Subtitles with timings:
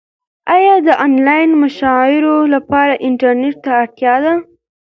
[0.55, 4.33] ایا د انلاین مشاعرو لپاره انټرنیټ ته اړتیا ده؟